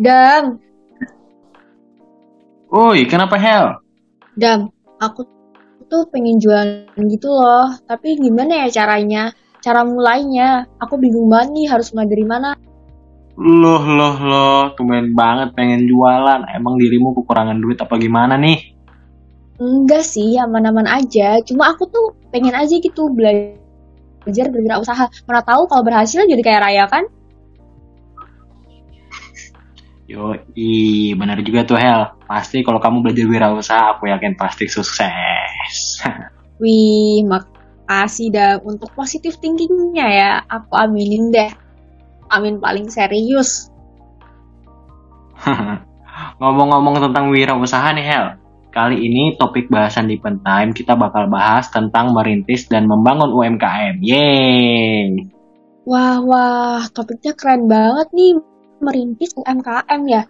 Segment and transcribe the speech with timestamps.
[0.00, 0.56] Dam,
[2.72, 3.76] Woi, kenapa Hel?
[4.32, 5.28] Dam, aku
[5.92, 7.68] tuh pengen jualan gitu loh.
[7.84, 9.36] Tapi gimana ya caranya?
[9.60, 10.64] Cara mulainya?
[10.80, 12.56] Aku bingung banget nih harus mulai dari mana.
[13.36, 16.48] Loh, loh, loh, tumben banget pengen jualan.
[16.56, 18.72] Emang dirimu kekurangan duit apa gimana nih?
[19.60, 21.44] Enggak sih, aman-aman aja.
[21.44, 25.28] Cuma aku tuh pengen aja gitu belajar berwirausaha.
[25.28, 27.04] Mana tahu kalau berhasil jadi kayak Raya kan?
[30.12, 30.36] Yo,
[31.16, 32.12] benar juga tuh Hel.
[32.28, 36.04] Pasti kalau kamu belajar wirausaha, aku yakin pasti sukses.
[36.60, 40.32] Wih, makasih dah untuk positif thinkingnya ya.
[40.52, 41.48] Aku aminin deh.
[42.28, 43.72] Amin paling serius.
[46.44, 48.26] Ngomong-ngomong tentang wirausaha nih Hel.
[48.68, 53.96] Kali ini topik bahasan di Pentime kita bakal bahas tentang merintis dan membangun UMKM.
[54.04, 55.32] Yeay!
[55.88, 58.51] Wah, wah, topiknya keren banget nih
[58.82, 60.26] merintis UMKM ya.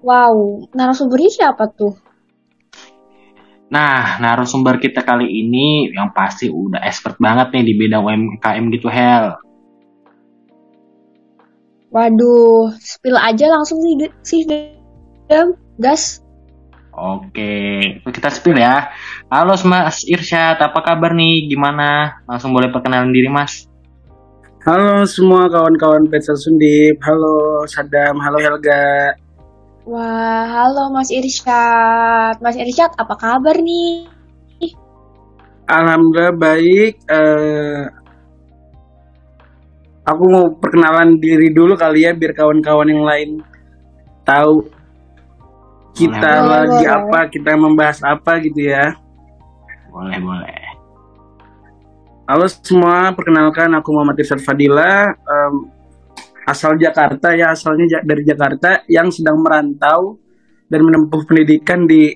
[0.00, 1.92] Wow, narasumbernya siapa tuh?
[3.70, 8.90] Nah, narasumber kita kali ini yang pasti udah expert banget nih di bidang UMKM gitu,
[8.90, 9.38] Hel.
[11.94, 13.94] Waduh, spill aja langsung sih,
[14.26, 14.42] sih
[15.30, 16.18] Dam, gas.
[16.90, 18.90] Oke, kita spill ya.
[19.30, 21.46] Halo Mas Irsyad, apa kabar nih?
[21.46, 22.18] Gimana?
[22.26, 23.69] Langsung boleh perkenalan diri, Mas.
[24.60, 29.16] Halo semua kawan-kawan Petsel Sundip, halo Sadam, halo Helga.
[29.88, 32.36] Wah, halo Mas Irsyad.
[32.44, 34.04] Mas Irsyad, apa kabar nih?
[35.64, 37.00] Alhamdulillah baik.
[37.08, 37.88] Uh,
[40.04, 43.30] aku mau perkenalan diri dulu kali ya, biar kawan-kawan yang lain
[44.28, 44.68] tahu
[45.96, 46.96] kita boleh, lagi boleh.
[47.00, 48.92] apa, kita membahas apa gitu ya.
[49.88, 50.69] Boleh, boleh.
[52.30, 55.66] Halo semua, perkenalkan aku Muhammad Irsad Fadila, um,
[56.46, 60.14] asal Jakarta ya, asalnya dari Jakarta yang sedang merantau
[60.70, 62.14] dan menempuh pendidikan di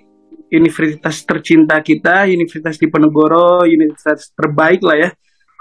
[0.54, 5.10] universitas tercinta kita, Universitas Diponegoro, universitas terbaik lah ya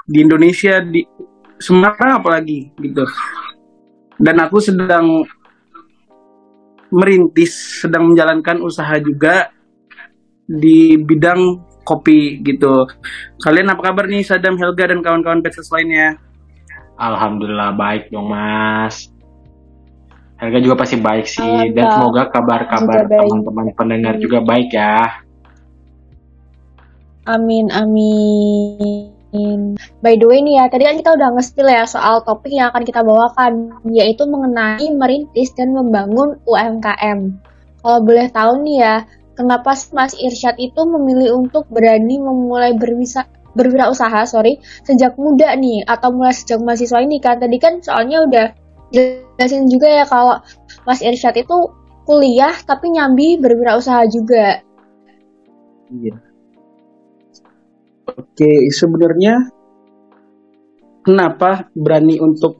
[0.05, 1.01] di Indonesia di
[1.57, 3.09] Semarang apalagi gitu.
[4.22, 5.25] Dan aku sedang
[6.94, 9.49] merintis, sedang menjalankan usaha juga
[10.45, 12.88] di bidang kopi gitu.
[13.44, 16.17] Kalian apa kabar nih Sadam, Helga dan kawan-kawan Petses lainnya?
[16.97, 19.11] Alhamdulillah baik dong Mas.
[20.39, 25.23] Helga juga pasti baik sih dan semoga kabar-kabar teman-teman pendengar juga baik ya.
[27.23, 29.13] Amin amin.
[30.03, 32.85] By the way nih ya, tadi kan kita udah nge ya soal topik yang akan
[32.85, 37.33] kita bawakan, yaitu mengenai merintis dan membangun UMKM.
[37.81, 38.95] Kalau boleh tahu nih ya,
[39.38, 46.09] kenapa Mas Irsyad itu memilih untuk berani memulai berwisa berwirausaha sorry sejak muda nih atau
[46.09, 48.47] mulai sejak mahasiswa ini kan tadi kan soalnya udah
[48.93, 50.41] jelasin juga ya kalau
[50.85, 51.69] Mas Irsyad itu
[52.03, 54.61] kuliah tapi nyambi berwirausaha juga.
[55.89, 56.16] Iya.
[58.13, 59.47] Oke, sebenarnya
[61.07, 62.59] kenapa berani untuk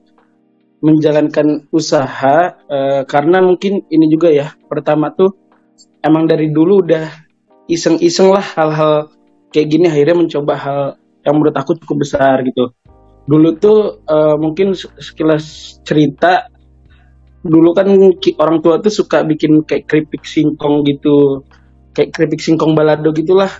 [0.80, 2.56] menjalankan usaha?
[2.64, 4.56] E, karena mungkin ini juga ya.
[4.72, 5.36] Pertama tuh
[6.04, 7.08] emang dari dulu udah
[7.72, 9.10] iseng-iseng lah hal-hal
[9.50, 10.82] kayak gini akhirnya mencoba hal
[11.24, 12.76] yang menurut aku cukup besar gitu.
[13.24, 16.52] Dulu tuh uh, mungkin sekilas cerita
[17.44, 17.88] dulu kan
[18.40, 21.48] orang tua tuh suka bikin kayak keripik singkong gitu.
[21.96, 23.52] Kayak keripik singkong balado gitulah.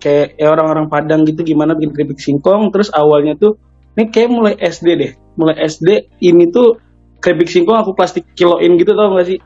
[0.00, 3.60] Kayak ya orang-orang Padang gitu gimana bikin keripik singkong terus awalnya tuh
[4.00, 5.12] ini kayak mulai SD deh.
[5.36, 6.80] Mulai SD ini tuh
[7.20, 9.38] keripik singkong aku plastik kiloin gitu tau gak sih?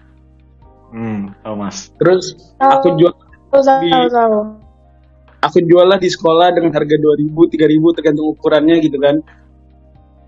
[0.95, 1.91] Hmm, tahu mas.
[1.99, 3.13] Terus aku jual
[3.83, 3.91] di,
[5.43, 9.19] aku jual lah di sekolah dengan harga 2000, 3000 tergantung ukurannya gitu kan.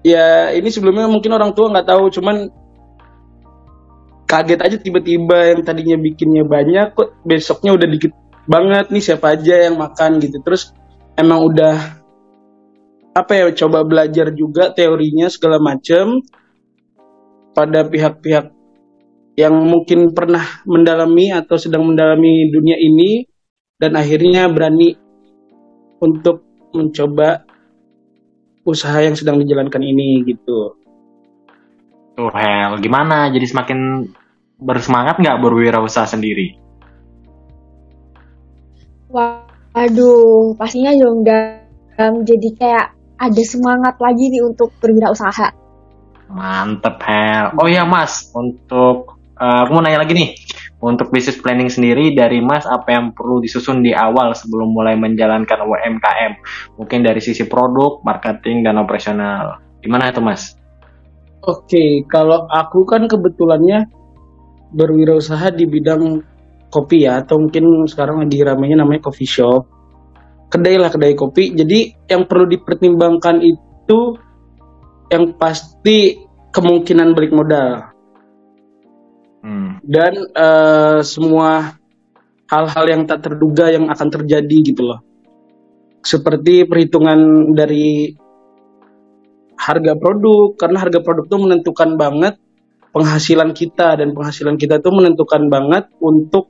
[0.07, 2.51] Ya ini sebelumnya mungkin orang tua nggak tahu, cuman
[4.29, 8.13] kaget aja tiba-tiba yang tadinya bikinnya banyak kok besoknya udah dikit
[8.45, 10.39] banget nih siapa aja yang makan gitu.
[10.45, 10.71] Terus
[11.17, 11.99] emang udah
[13.17, 16.23] apa ya coba belajar juga teorinya segala macem
[17.57, 18.58] pada pihak-pihak
[19.39, 23.23] yang mungkin pernah mendalami atau sedang mendalami dunia ini
[23.79, 24.99] dan akhirnya berani
[26.03, 26.43] untuk
[26.75, 27.47] mencoba
[28.67, 30.75] usaha yang sedang dijalankan ini gitu.
[32.19, 33.31] Tuh Hel, gimana?
[33.31, 34.11] Jadi semakin
[34.59, 36.59] bersemangat nggak berwirausaha sendiri?
[39.15, 42.87] Waduh, pastinya dong dan jadi kayak
[43.23, 45.55] ada semangat lagi nih untuk berwirausaha.
[46.27, 47.55] Mantep Hel.
[47.55, 50.31] Oh ya Mas, untuk uh, aku mau nanya lagi nih.
[50.79, 55.67] Untuk bisnis planning sendiri dari Mas apa yang perlu disusun di awal sebelum mulai menjalankan
[55.67, 56.33] UMKM
[56.79, 59.59] mungkin dari sisi produk, marketing dan operasional.
[59.83, 60.55] Gimana itu Mas?
[61.43, 63.91] Oke kalau aku kan kebetulannya
[64.71, 66.23] berwirausaha di bidang
[66.71, 69.67] kopi ya atau mungkin sekarang lagi ramainya namanya coffee shop.
[70.47, 71.59] Kedai lah kedai kopi.
[71.59, 74.15] Jadi yang perlu dipertimbangkan itu
[75.11, 76.23] yang pasti
[76.55, 77.98] kemungkinan balik modal
[79.39, 79.79] Hmm.
[79.87, 81.79] dan eh, semua
[82.51, 85.01] hal-hal yang tak terduga yang akan terjadi gitu loh
[86.03, 88.11] seperti perhitungan dari
[89.59, 92.35] harga produk karena harga produk itu menentukan banget
[92.91, 96.49] penghasilan kita dan penghasilan kita itu menentukan banget untuk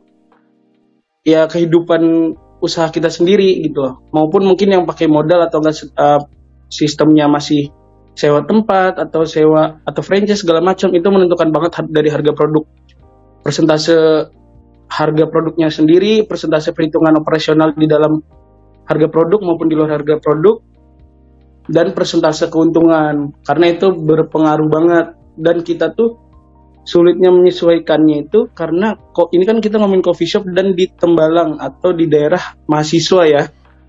[1.27, 2.33] ya kehidupan
[2.63, 6.21] usaha kita sendiri gitu loh maupun mungkin yang pakai modal atau enggak eh,
[6.73, 7.73] sistemnya masih
[8.19, 12.67] sewa tempat atau sewa atau franchise segala macam itu menentukan banget dari harga produk.
[13.47, 14.27] Persentase
[14.91, 18.19] harga produknya sendiri persentase perhitungan operasional di dalam
[18.91, 20.59] harga produk maupun di luar harga produk
[21.71, 23.31] dan persentase keuntungan.
[23.47, 25.07] Karena itu berpengaruh banget.
[25.39, 26.19] Dan kita tuh
[26.83, 31.95] sulitnya menyesuaikannya itu karena kok ini kan kita ngomongin coffee shop dan di Tembalang atau
[31.95, 33.43] di daerah mahasiswa ya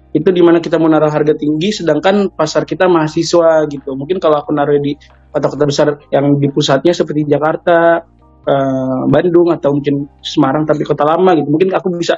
[0.10, 4.42] itu di mana kita mau naruh harga tinggi sedangkan pasar kita mahasiswa gitu mungkin kalau
[4.42, 4.98] aku naruh di
[5.30, 8.02] kota-kota besar yang di pusatnya seperti Jakarta
[8.50, 12.18] eh, Bandung atau mungkin Semarang tapi kota lama gitu mungkin aku bisa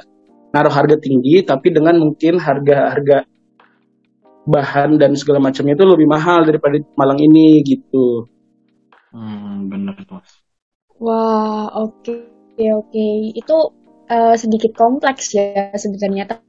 [0.52, 3.28] naruh harga tinggi tapi dengan mungkin harga-harga
[4.42, 8.26] bahan dan segala macamnya itu lebih mahal daripada di Malang ini gitu
[9.12, 10.24] Hmm, bener tuh.
[11.04, 12.16] Wah, oke,
[12.56, 13.06] oke.
[13.36, 13.56] Itu
[14.08, 16.40] eh, sedikit kompleks ya sebenarnya.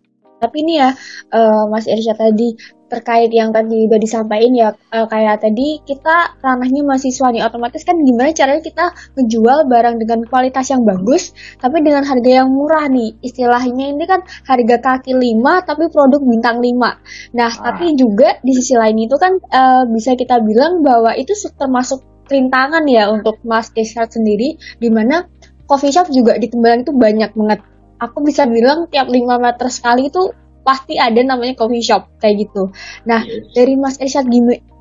[0.44, 0.92] Ta- Tapi ini ya,
[1.32, 2.52] eh, Mas Irsya tadi
[2.86, 7.98] terkait yang tadi udah disampaikan ya, eh, kayak tadi kita ranahnya mahasiswa nih, otomatis kan
[7.98, 8.86] gimana caranya kita
[9.16, 13.18] ngejual barang dengan kualitas yang bagus, tapi dengan harga yang murah nih.
[13.24, 17.00] Istilahnya ini kan harga kaki 5 tapi produk bintang 5.
[17.34, 17.72] Nah, Ah.
[17.72, 22.04] tapi juga di sisi lain itu kan eh, bisa kita bilang bahwa itu su- termasuk
[22.30, 25.26] rintangan ya untuk Mas Irsya sendiri, di mana
[25.66, 27.60] coffee shop juga di Tembalang itu banyak banget.
[28.04, 32.72] Aku bisa bilang tiap 5 meter sekali itu pasti ada namanya coffee shop kayak gitu.
[33.08, 33.24] Nah,
[33.56, 34.28] dari Mas Irsyad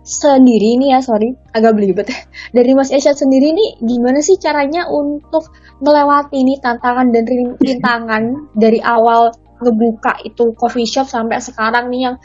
[0.03, 2.11] sendiri nih ya, sorry, agak belibet.
[2.57, 8.51] Dari Mas Irsyad sendiri nih, gimana sih caranya untuk melewati ini tantangan dan rin- rintangan
[8.55, 9.31] dari awal
[9.63, 12.17] ngebuka itu coffee shop sampai sekarang nih yang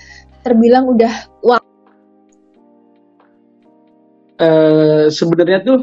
[0.42, 1.14] terbilang udah
[1.46, 1.62] wah
[4.42, 5.80] eh sebenarnya tuh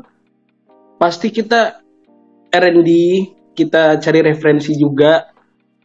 [0.99, 1.79] pasti kita
[2.51, 2.91] R&D
[3.55, 5.31] kita cari referensi juga.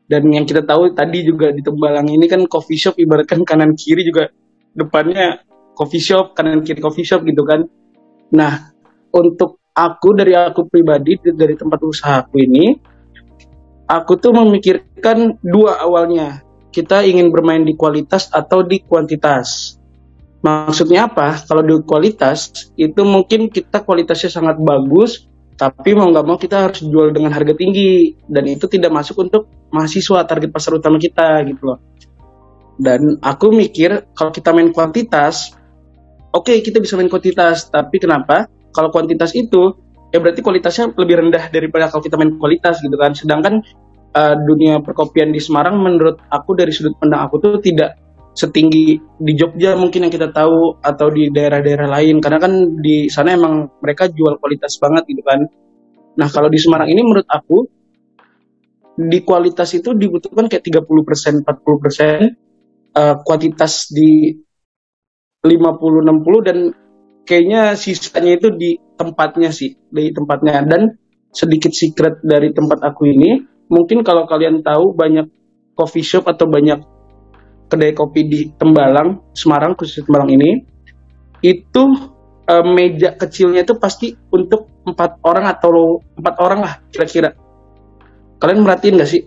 [0.10, 4.02] Dan yang kita tahu tadi juga di Tembalang ini kan coffee shop ibaratkan kanan kiri
[4.02, 4.34] juga
[4.74, 5.46] depannya
[5.78, 7.70] coffee shop kanan kiri coffee shop gitu kan.
[8.34, 8.74] Nah
[9.14, 12.74] untuk aku dari aku pribadi dari tempat usahaku ini
[13.86, 16.42] aku tuh memikirkan dua awalnya.
[16.74, 19.78] Kita ingin bermain di kualitas atau di kuantitas.
[20.42, 21.38] Maksudnya apa?
[21.46, 22.50] Kalau di kualitas
[22.82, 25.29] itu mungkin kita kualitasnya sangat bagus,
[25.60, 29.52] tapi mau nggak mau kita harus jual dengan harga tinggi dan itu tidak masuk untuk
[29.76, 31.84] mahasiswa target pasar utama kita gitu loh.
[32.80, 35.52] Dan aku mikir kalau kita main kuantitas,
[36.32, 38.48] oke kita bisa main kuantitas, tapi kenapa?
[38.72, 39.76] Kalau kuantitas itu
[40.16, 43.12] ya berarti kualitasnya lebih rendah daripada kalau kita main kualitas gitu kan.
[43.12, 43.60] Sedangkan
[44.16, 48.00] eh, dunia perkopian di Semarang menurut aku dari sudut pandang aku tuh tidak
[48.40, 53.36] setinggi di Jogja mungkin yang kita tahu atau di daerah-daerah lain karena kan di sana
[53.36, 55.44] emang mereka jual kualitas banget gitu kan.
[56.16, 57.68] Nah, kalau di Semarang ini menurut aku
[58.96, 64.32] di kualitas itu dibutuhkan kayak 30%, 40% eh, kuantitas di
[65.44, 65.60] 50
[66.04, 66.58] 60 dan
[67.28, 70.96] kayaknya sisanya itu di tempatnya sih, di tempatnya dan
[71.32, 73.40] sedikit secret dari tempat aku ini,
[73.72, 75.28] mungkin kalau kalian tahu banyak
[75.76, 76.99] coffee shop atau banyak
[77.70, 80.66] kedai kopi di Tembalang, Semarang khusus Tembalang ini,
[81.46, 81.84] itu
[82.50, 87.30] eh, meja kecilnya itu pasti untuk empat orang atau empat orang lah kira-kira.
[88.42, 89.22] Kalian merhatiin nggak sih?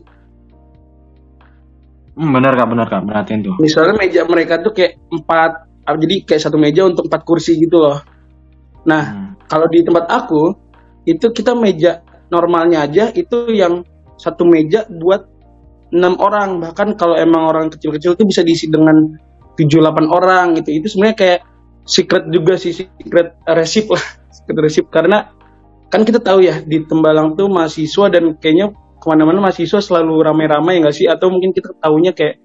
[2.12, 3.54] Hmm, bener kak, bener kak, perhatiin tuh.
[3.56, 5.50] Misalnya meja mereka tuh kayak empat,
[5.88, 8.04] ah, jadi kayak satu meja untuk empat kursi gitu loh.
[8.84, 9.28] Nah, Hmm.
[9.48, 10.52] kalau di tempat aku
[11.08, 13.80] itu kita meja normalnya aja itu yang
[14.20, 15.24] satu meja buat
[15.92, 16.58] enam orang.
[16.58, 19.14] Bahkan kalau emang orang kecil-kecil itu bisa diisi dengan
[19.60, 20.72] 7-8 orang gitu.
[20.82, 21.40] Itu sebenarnya kayak
[21.84, 25.34] secret juga sih secret resip lah secret resip karena
[25.90, 30.80] kan kita tahu ya di Tembalang tuh mahasiswa dan kayaknya ke mana-mana mahasiswa selalu ramai-ramai
[30.80, 31.06] nggak sih?
[31.06, 32.40] Atau mungkin kita tahunya kayak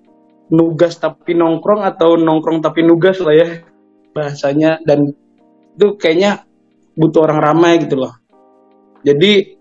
[0.51, 3.48] nugas tapi nongkrong atau nongkrong tapi nugas lah ya
[4.12, 4.84] bahasanya.
[4.84, 5.16] Dan
[5.77, 6.44] itu kayaknya
[6.98, 8.18] butuh orang ramai gitu loh.
[9.06, 9.56] Jadi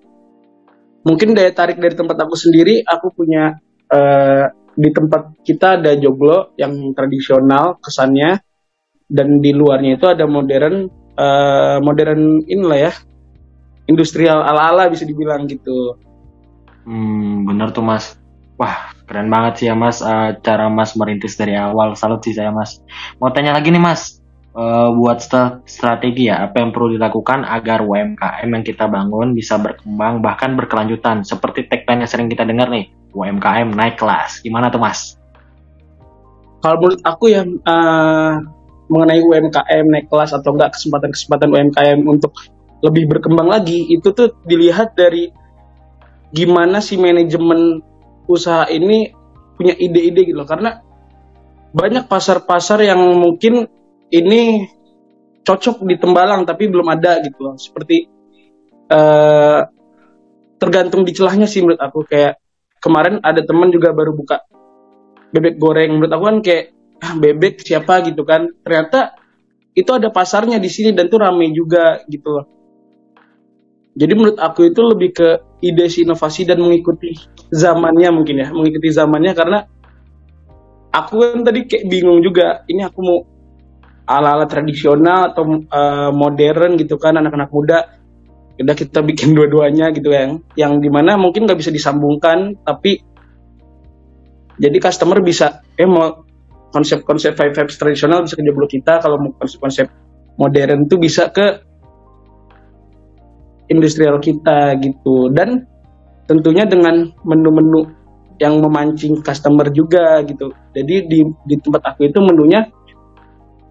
[1.06, 3.54] mungkin daya tarik dari tempat aku sendiri aku punya
[3.90, 4.44] eh,
[4.76, 8.38] di tempat kita ada joglo yang tradisional kesannya
[9.06, 12.92] dan di luarnya itu ada modern eh, modern inilah ya
[13.86, 15.96] industrial ala-ala bisa dibilang gitu.
[16.86, 18.18] Hmm, bener tuh mas.
[18.56, 21.94] Wah, keren banget sih ya mas uh, cara mas merintis dari awal.
[21.98, 22.80] Salut sih saya mas.
[23.18, 24.22] Mau tanya lagi nih mas,
[24.56, 25.20] uh, buat
[25.68, 31.20] strategi ya, apa yang perlu dilakukan agar UMKM yang kita bangun bisa berkembang bahkan berkelanjutan.
[31.22, 34.44] Seperti tagline yang sering kita dengar nih, UMKM naik kelas.
[34.44, 35.16] Gimana tuh mas?
[36.60, 38.32] Kalau menurut aku ya uh,
[38.92, 42.36] mengenai UMKM naik kelas atau enggak kesempatan-kesempatan UMKM untuk
[42.84, 45.32] lebih berkembang lagi itu tuh dilihat dari
[46.30, 47.80] gimana si manajemen
[48.28, 49.10] usaha ini
[49.56, 50.84] punya ide-ide gitu loh karena
[51.72, 53.64] banyak pasar-pasar yang mungkin
[54.12, 54.68] ini
[55.46, 58.06] cocok di Tembalang tapi belum ada gitu loh seperti
[58.92, 59.64] uh,
[60.60, 62.36] tergantung di celahnya sih menurut aku kayak
[62.82, 64.42] kemarin ada teman juga baru buka
[65.32, 66.64] bebek goreng menurut aku kan kayak
[67.02, 69.16] ah, bebek siapa gitu kan ternyata
[69.76, 72.46] itu ada pasarnya di sini dan tuh rame juga gitu loh
[73.96, 75.28] jadi menurut aku itu lebih ke
[75.64, 77.16] ide si inovasi dan mengikuti
[77.48, 79.58] zamannya mungkin ya, mengikuti zamannya karena
[80.92, 82.60] aku kan tadi kayak bingung juga.
[82.68, 83.24] Ini aku mau
[84.04, 87.78] ala-ala tradisional atau uh, modern gitu kan anak-anak muda.
[88.56, 93.04] Udah kita bikin dua-duanya gitu yang yang di mana mungkin nggak bisa disambungkan tapi
[94.56, 96.24] jadi customer bisa eh mau
[96.72, 99.92] konsep-konsep five vibes tradisional bisa ke jeblo kita kalau mau konsep-konsep
[100.40, 101.60] modern tuh bisa ke
[103.70, 105.30] industrial kita gitu.
[105.32, 105.66] Dan
[106.26, 107.90] tentunya dengan menu-menu
[108.36, 110.52] yang memancing customer juga gitu.
[110.76, 112.68] Jadi di di tempat aku itu menunya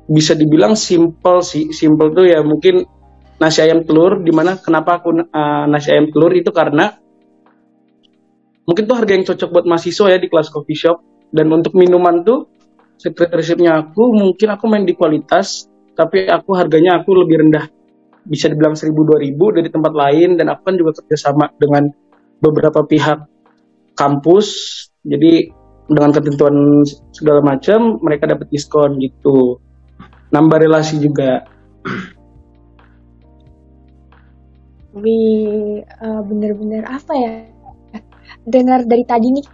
[0.10, 1.70] bisa dibilang simple sih.
[1.70, 2.86] Simple tuh ya mungkin
[3.36, 6.96] nasi ayam telur di mana kenapa aku uh, nasi ayam telur itu karena
[8.66, 10.98] mungkin tuh harga yang cocok buat mahasiswa ya di kelas coffee shop.
[11.36, 12.48] Dan untuk minuman tuh
[12.96, 15.68] secret resepnya aku mungkin aku main di kualitas
[16.00, 17.68] tapi aku harganya aku lebih rendah.
[18.26, 21.92] Bisa dibilang 1000 2000 dari tempat lain dan aku kan juga kerjasama dengan
[22.40, 23.28] beberapa pihak
[24.00, 24.48] kampus.
[25.06, 25.52] Jadi
[25.86, 26.82] dengan ketentuan
[27.14, 29.62] segala macam mereka dapat diskon gitu.
[30.34, 31.46] Nambah relasi juga
[34.96, 37.32] Wih, uh, bener-bener apa ya?
[38.48, 39.46] Dengar dari tadi nih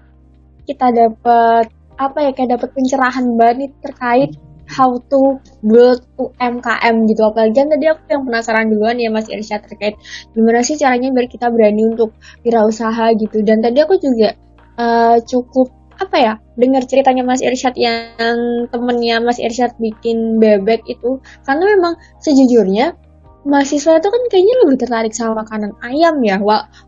[0.70, 1.66] kita dapat
[1.98, 4.32] apa ya kayak dapat pencerahan banget nih terkait
[4.72, 9.68] how to build UMKM gitu apalagi kan tadi aku yang penasaran duluan ya Mas Irsyad
[9.68, 10.00] terkait
[10.32, 12.16] gimana sih caranya biar kita berani untuk
[12.48, 14.34] wirausaha gitu dan tadi aku juga
[14.80, 15.70] uh, cukup
[16.00, 21.94] apa ya dengar ceritanya Mas Irsyad yang temennya Mas Irsyad bikin bebek itu karena memang
[22.24, 22.96] sejujurnya
[23.48, 26.38] mahasiswa itu kan kayaknya lebih tertarik sama makanan ayam ya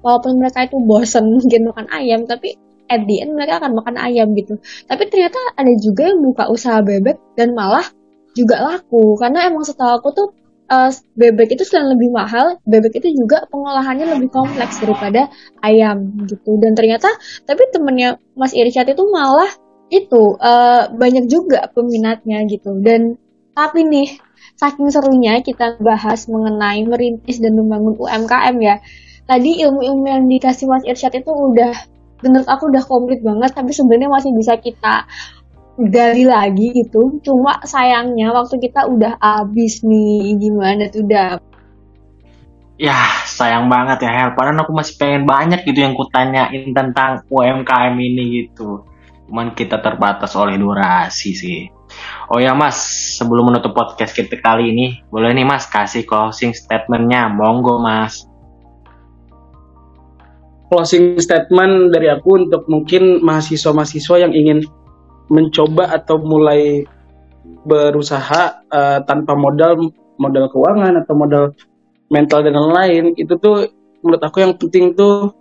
[0.01, 2.57] walaupun mereka itu bosen mungkin makan ayam tapi
[2.91, 4.59] at the end mereka akan makan ayam gitu.
[4.85, 7.85] Tapi ternyata ada juga yang buka usaha bebek dan malah
[8.33, 10.27] juga laku karena emang setahu aku tuh
[10.69, 15.29] uh, bebek itu selain lebih mahal, bebek itu juga pengolahannya lebih kompleks daripada
[15.65, 16.57] ayam gitu.
[16.61, 17.09] Dan ternyata
[17.49, 19.49] tapi temennya Mas Irsyad itu malah
[19.93, 22.77] itu uh, banyak juga peminatnya gitu.
[22.81, 23.17] Dan
[23.53, 24.17] tapi nih
[24.57, 28.75] saking serunya kita bahas mengenai merintis dan membangun UMKM ya.
[29.23, 31.73] Tadi ilmu-ilmu yang dikasih Mas Irsyad itu udah
[32.23, 35.07] menurut aku udah komplit banget tapi sebenarnya masih bisa kita
[35.79, 37.19] gali lagi gitu.
[37.23, 41.39] Cuma sayangnya waktu kita udah habis nih gimana tuh udah
[42.73, 42.97] ya
[43.29, 48.43] sayang banget ya Hel padahal aku masih pengen banyak gitu yang kutanyain tentang UMKM ini
[48.43, 48.83] gitu.
[49.29, 51.59] Cuman kita terbatas oleh durasi sih
[52.31, 52.79] Oh ya mas,
[53.19, 58.25] sebelum menutup podcast kita kali ini, boleh nih mas kasih closing statementnya, monggo mas.
[60.71, 64.65] Closing statement dari aku untuk mungkin mahasiswa-mahasiswa yang ingin
[65.29, 66.87] mencoba atau mulai
[67.67, 71.43] berusaha uh, tanpa modal modal keuangan atau modal
[72.07, 73.67] mental dan lain-lain itu tuh
[74.03, 75.31] menurut aku yang penting tuh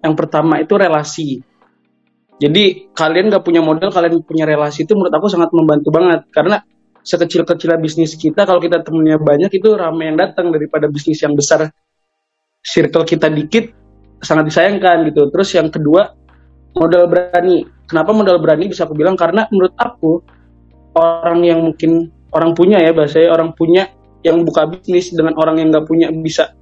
[0.00, 1.40] yang pertama itu relasi
[2.42, 6.26] jadi kalian gak punya modal kalian punya relasi itu menurut aku sangat membantu banget.
[6.34, 6.58] Karena
[7.06, 11.70] sekecil-kecilnya bisnis kita kalau kita temennya banyak itu ramai yang datang daripada bisnis yang besar.
[12.66, 13.70] Circle kita dikit
[14.18, 15.30] sangat disayangkan gitu.
[15.30, 16.18] Terus yang kedua
[16.74, 17.62] modal berani.
[17.86, 18.66] Kenapa modal berani?
[18.66, 20.18] Bisa aku bilang karena menurut aku
[20.98, 23.86] orang yang mungkin orang punya ya bahasanya orang punya
[24.26, 26.58] yang buka bisnis dengan orang yang nggak punya bisa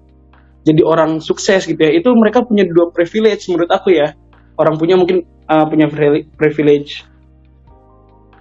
[0.68, 1.96] jadi orang sukses gitu ya.
[1.96, 4.12] Itu mereka punya dua privilege menurut aku ya
[4.61, 5.88] orang punya mungkin uh, punya
[6.37, 7.09] privilege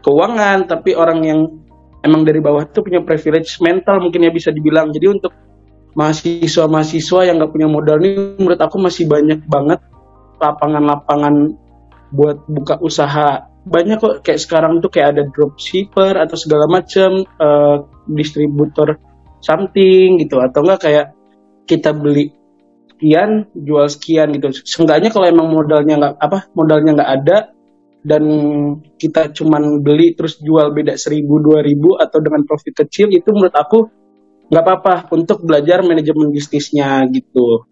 [0.04, 1.40] keuangan tapi orang yang
[2.04, 4.92] emang dari bawah itu punya privilege mental mungkin ya bisa dibilang.
[4.96, 5.34] Jadi untuk
[5.98, 9.80] mahasiswa-mahasiswa yang nggak punya modal ini menurut aku masih banyak banget
[10.40, 11.56] lapangan-lapangan
[12.16, 13.50] buat buka usaha.
[13.68, 18.96] Banyak kok kayak sekarang tuh kayak ada dropshipper atau segala macam uh, distributor
[19.44, 20.40] something gitu.
[20.40, 21.06] Atau enggak kayak
[21.68, 22.32] kita beli
[23.00, 24.52] sekian jual sekian gitu.
[24.68, 27.38] Seenggaknya kalau emang modalnya nggak apa modalnya nggak ada
[28.04, 28.24] dan
[29.00, 33.56] kita cuman beli terus jual beda seribu dua ribu atau dengan profit kecil itu menurut
[33.56, 33.88] aku
[34.52, 37.64] nggak apa-apa untuk belajar manajemen bisnisnya gitu.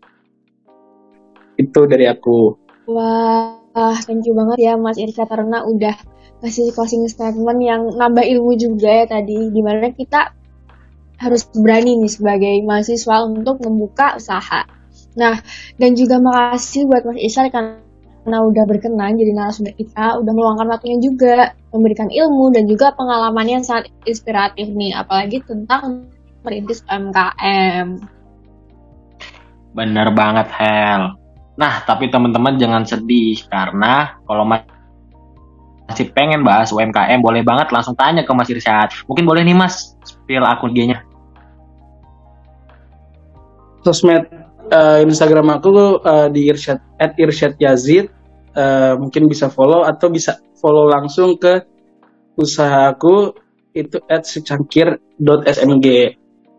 [1.59, 2.55] Itu dari aku.
[2.87, 3.59] Wah
[4.07, 5.95] thank you banget ya Mas Irsa karena udah
[6.39, 10.31] kasih closing statement yang nambah ilmu juga ya tadi di mana kita
[11.19, 14.76] harus berani nih sebagai mahasiswa untuk membuka usaha.
[15.17, 15.41] Nah,
[15.81, 21.01] dan juga makasih buat Mas Isal karena udah berkenan jadi narasumber kita, udah meluangkan waktunya
[21.01, 26.05] juga, memberikan ilmu dan juga pengalamannya yang sangat inspiratif nih, apalagi tentang
[26.45, 27.97] merintis UMKM.
[29.73, 31.17] Bener banget, Hel.
[31.57, 38.21] Nah, tapi teman-teman jangan sedih, karena kalau masih pengen bahas UMKM, boleh banget langsung tanya
[38.21, 38.93] ke Mas Irsyad.
[39.09, 41.01] Mungkin boleh nih Mas, spill akun G-nya
[43.87, 44.27] sosmed
[44.71, 48.11] uh, Instagram aku uh, di Irsyad at Irsyad Yazid.
[48.57, 51.61] Uh, mungkin bisa follow atau bisa follow langsung ke
[52.41, 53.37] usaha aku
[53.77, 55.87] itu at secangkir.smg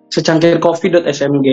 [0.07, 1.49] secangkircoffee.smg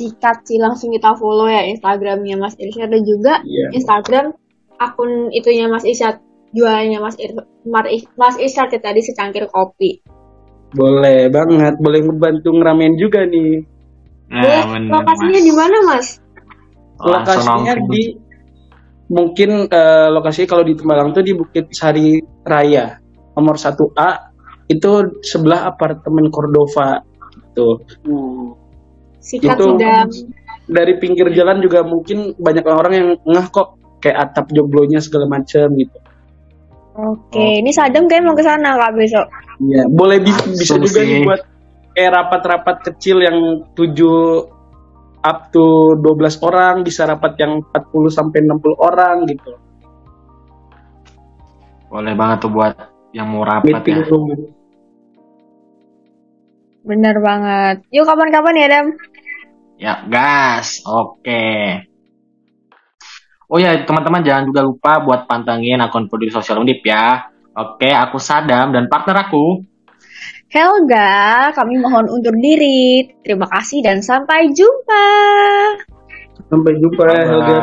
[0.00, 2.88] sikat sih langsung kita follow ya Instagramnya Mas Irsyad.
[2.88, 3.76] Dan juga yeah.
[3.76, 4.32] Instagram
[4.80, 6.24] akun itunya Mas Irsyad
[6.56, 7.36] jualannya Mas Ir
[8.16, 10.00] Mas Irsyad ya tadi secangkir kopi.
[10.72, 13.66] Boleh banget boleh ngebantu ngeramein juga nih
[14.30, 16.06] Nah, bener, lokasinya di mana, Mas?
[17.02, 18.02] Lokasinya di
[19.10, 22.94] mungkin uh, lokasinya kalau di Tembalang tuh di Bukit Sari Raya
[23.34, 24.30] nomor 1A
[24.70, 24.90] itu
[25.26, 27.02] sebelah apartemen Cordova
[27.34, 27.68] itu.
[28.06, 28.54] Hmm.
[29.18, 30.06] Sikat itu sudah
[30.70, 35.74] dari pinggir jalan juga mungkin banyak orang yang ngeh kok kayak atap joglonya segala macam
[35.74, 35.98] gitu.
[37.00, 37.52] Oke, oh.
[37.60, 39.26] ini Sadam kayak mau ke sana kak besok.
[39.60, 41.42] Iya, boleh bi bisa juga nih buat
[42.00, 43.92] kayak rapat-rapat kecil yang 7
[45.20, 49.52] up to 12 orang, bisa rapat yang 40 sampai 60 orang gitu.
[51.92, 52.72] Boleh banget tuh buat
[53.12, 54.08] yang mau rapat Meeting ya.
[54.08, 54.24] Room.
[56.88, 57.84] Bener banget.
[57.92, 58.86] Yuk kapan-kapan ya, Dam?
[59.76, 60.80] Ya, gas.
[60.88, 61.84] Oke.
[63.52, 67.28] Oh ya, teman-teman jangan juga lupa buat pantengin akun Peduli Sosial Undip ya.
[67.52, 69.68] Oke, aku Sadam dan partner aku
[70.50, 73.06] Helga, kami mohon undur diri.
[73.22, 75.06] Terima kasih dan sampai jumpa.
[76.50, 77.56] Sampai jumpa, Helga.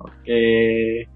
[0.00, 0.16] Oke.
[0.24, 1.15] Okay.